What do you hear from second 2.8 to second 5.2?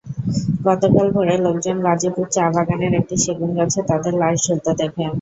একটি সেগুনগাছে তাঁদের লাশ ঝুলতে দেখেন।